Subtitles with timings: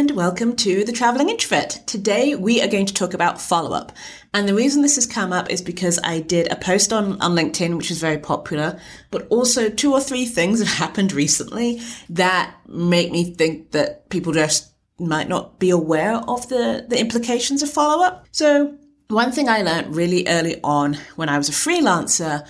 [0.00, 1.78] and welcome to The Traveling Introvert.
[1.86, 3.92] Today we are going to talk about follow up.
[4.32, 7.36] And the reason this has come up is because I did a post on, on
[7.36, 12.56] LinkedIn, which is very popular, but also two or three things have happened recently that
[12.66, 17.70] make me think that people just might not be aware of the, the implications of
[17.70, 18.26] follow up.
[18.30, 18.78] So
[19.08, 22.48] one thing I learned really early on when I was a freelancer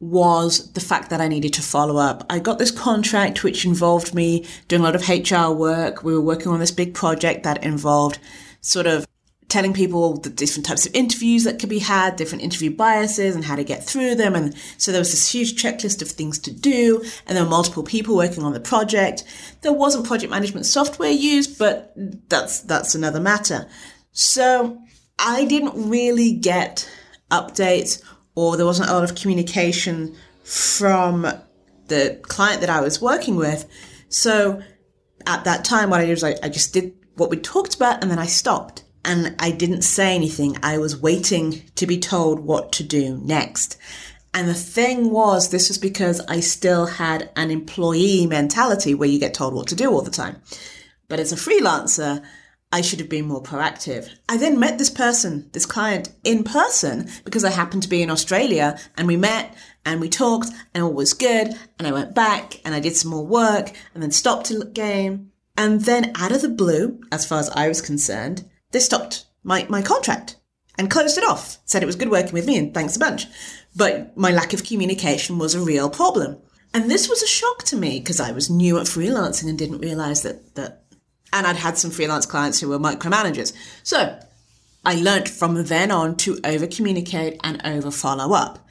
[0.00, 2.24] was the fact that I needed to follow up.
[2.30, 6.02] I got this contract which involved me doing a lot of HR work.
[6.02, 8.18] We were working on this big project that involved
[8.62, 9.06] sort of
[9.50, 13.44] telling people the different types of interviews that could be had, different interview biases and
[13.44, 14.34] how to get through them.
[14.34, 17.04] And so there was this huge checklist of things to do.
[17.26, 19.24] And there were multiple people working on the project.
[19.60, 21.92] There wasn't project management software used, but
[22.28, 23.66] that's, that's another matter.
[24.12, 24.80] So
[25.18, 26.88] I didn't really get
[27.30, 28.02] updates
[28.40, 31.30] or there wasn't a lot of communication from
[31.88, 33.68] the client that I was working with.
[34.08, 34.62] So
[35.26, 38.00] at that time, what I did was I, I just did what we talked about
[38.00, 40.56] and then I stopped and I didn't say anything.
[40.62, 43.76] I was waiting to be told what to do next.
[44.32, 49.18] And the thing was, this was because I still had an employee mentality where you
[49.18, 50.40] get told what to do all the time.
[51.08, 52.24] But as a freelancer,
[52.72, 54.10] I should have been more proactive.
[54.28, 58.10] I then met this person, this client in person because I happened to be in
[58.10, 61.56] Australia and we met and we talked and all was good.
[61.78, 65.32] And I went back and I did some more work and then stopped the game.
[65.56, 69.66] And then out of the blue, as far as I was concerned, they stopped my,
[69.68, 70.36] my contract
[70.78, 73.26] and closed it off, said it was good working with me and thanks a bunch.
[73.74, 76.38] But my lack of communication was a real problem.
[76.72, 79.80] And this was a shock to me because I was new at freelancing and didn't
[79.80, 80.79] realize that, that
[81.32, 83.52] and I'd had some freelance clients who were micromanagers.
[83.82, 84.18] So
[84.84, 88.66] I learned from then on to over communicate and over follow up.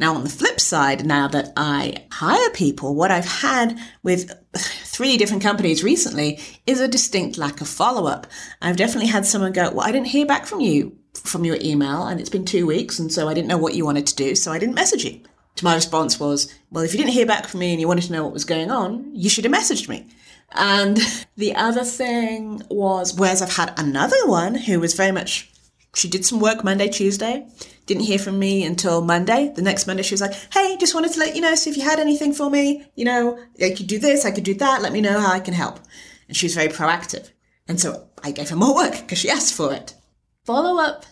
[0.00, 5.16] Now, on the flip side, now that I hire people, what I've had with three
[5.16, 8.28] different companies recently is a distinct lack of follow up.
[8.62, 12.06] I've definitely had someone go, Well, I didn't hear back from you from your email,
[12.06, 14.36] and it's been two weeks, and so I didn't know what you wanted to do,
[14.36, 15.20] so I didn't message you.
[15.58, 18.04] To my response was, Well, if you didn't hear back from me and you wanted
[18.04, 20.06] to know what was going on, you should have messaged me.
[20.52, 20.98] And
[21.36, 25.50] the other thing was, whereas I've had another one who was very much,
[25.96, 27.44] she did some work Monday, Tuesday,
[27.86, 29.52] didn't hear from me until Monday.
[29.52, 31.76] The next Monday, she was like, Hey, just wanted to let you know, see if
[31.76, 32.84] you had anything for me.
[32.94, 34.80] You know, I could do this, I could do that.
[34.80, 35.80] Let me know how I can help.
[36.28, 37.30] And she was very proactive.
[37.66, 39.96] And so I gave her more work because she asked for it.
[40.44, 41.04] Follow up.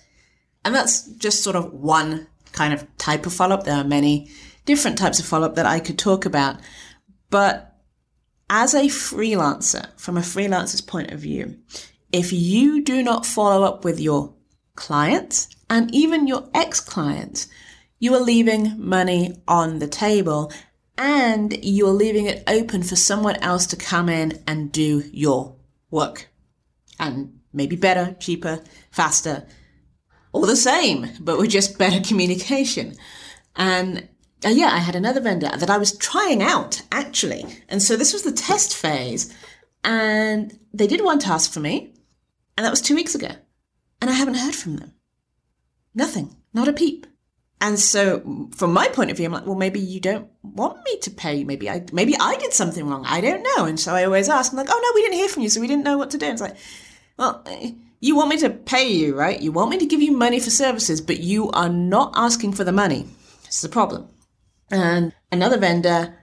[0.64, 3.64] And that's just sort of one kind of type of follow up.
[3.64, 4.30] There are many
[4.64, 6.56] different types of follow up that I could talk about.
[7.30, 7.76] But
[8.48, 11.58] as a freelancer, from a freelancer's point of view,
[12.12, 14.34] if you do not follow up with your
[14.74, 17.48] clients and even your ex clients,
[17.98, 20.52] you are leaving money on the table
[20.98, 25.56] and you're leaving it open for someone else to come in and do your
[25.90, 26.28] work.
[26.98, 29.46] And maybe better, cheaper, faster,
[30.32, 32.94] or the same, but with just better communication.
[33.54, 34.08] And
[34.44, 37.44] uh, yeah, I had another vendor that I was trying out actually.
[37.68, 39.34] And so this was the test phase.
[39.82, 41.94] And they did one task for me.
[42.56, 43.30] And that was two weeks ago.
[44.00, 44.92] And I haven't heard from them.
[45.94, 46.36] Nothing.
[46.52, 47.06] Not a peep.
[47.60, 50.98] And so from my point of view, I'm like, well, maybe you don't want me
[50.98, 51.42] to pay.
[51.42, 53.04] Maybe I, maybe I did something wrong.
[53.06, 53.64] I don't know.
[53.64, 55.48] And so I always ask, I'm like, oh no, we didn't hear from you.
[55.48, 56.26] So we didn't know what to do.
[56.26, 56.56] And it's like,
[57.16, 57.42] well,
[58.00, 59.40] you want me to pay you, right?
[59.40, 62.64] You want me to give you money for services, but you are not asking for
[62.64, 63.06] the money.
[63.44, 64.08] It's the problem.
[64.70, 66.16] And another vendor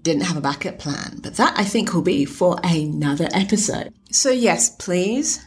[0.00, 3.94] didn't have a backup plan, but that I think will be for another episode.
[4.10, 5.44] So, yes, please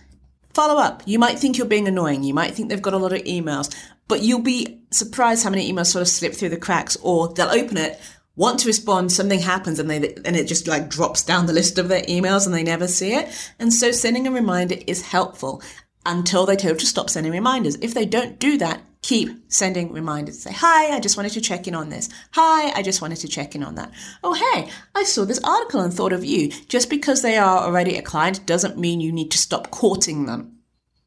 [0.53, 1.03] follow up.
[1.05, 2.23] You might think you're being annoying.
[2.23, 3.73] You might think they've got a lot of emails,
[4.07, 7.49] but you'll be surprised how many emails sort of slip through the cracks or they'll
[7.49, 7.99] open it,
[8.39, 11.77] want to respond, something happens and they, and it just like drops down the list
[11.77, 13.27] of their emails and they never see it.
[13.59, 15.61] And so sending a reminder is helpful
[16.05, 17.75] until they tell you to stop sending reminders.
[17.81, 20.39] If they don't do that, keep sending reminders.
[20.39, 22.07] Say, hi, I just wanted to check in on this.
[22.31, 23.91] Hi, I just wanted to check in on that.
[24.23, 26.47] Oh, hey, I saw this article and thought of you.
[26.69, 30.59] Just because they are already a client doesn't mean you need to stop courting them.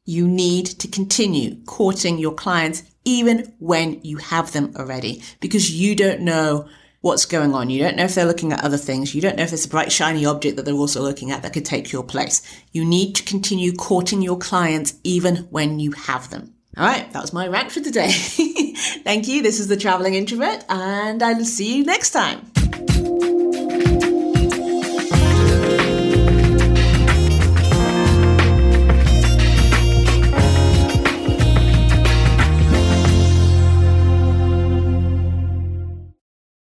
[0.05, 5.95] You need to continue courting your clients even when you have them already because you
[5.95, 6.69] don't know
[7.03, 7.69] what's going on.
[7.69, 9.13] You don't know if they're looking at other things.
[9.13, 11.51] You don't know if there's a bright, shiny object that they're also looking at that
[11.51, 12.41] could take your place.
[12.71, 16.53] You need to continue courting your clients even when you have them.
[16.77, 18.09] All right, that was my rant for today.
[19.03, 19.43] Thank you.
[19.43, 22.49] This is the Traveling Introvert, and I'll see you next time.